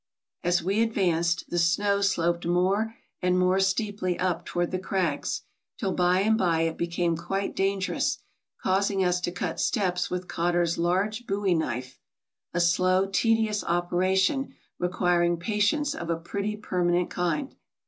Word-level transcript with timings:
As 0.43 0.63
we 0.63 0.81
advanced, 0.81 1.47
the 1.51 1.59
snow 1.59 2.01
sloped 2.01 2.43
more 2.47 2.95
and 3.21 3.37
more 3.37 3.59
steeply 3.59 4.17
up 4.17 4.45
toward 4.47 4.71
the 4.71 4.79
crags, 4.79 5.43
till 5.77 5.93
by 5.93 6.21
and 6.21 6.39
by 6.39 6.61
it 6.61 6.75
became 6.75 7.15
quite 7.15 7.55
danger 7.55 7.93
ous, 7.93 8.17
causing 8.63 9.05
us 9.05 9.21
to 9.21 9.31
cut 9.31 9.59
steps 9.59 10.09
with 10.09 10.27
Cotter's 10.27 10.79
large 10.79 11.27
bowie 11.27 11.53
knife— 11.53 11.99
a 12.51 12.59
slow, 12.59 13.05
tedious 13.05 13.63
operation, 13.63 14.55
requiring 14.79 15.37
patience 15.37 15.93
of 15.93 16.09
a 16.09 16.15
pretty 16.17 16.55
permanent 16.57 17.11
kind. 17.11 17.53